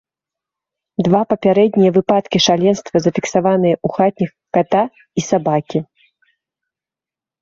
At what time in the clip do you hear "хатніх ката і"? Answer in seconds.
3.99-5.27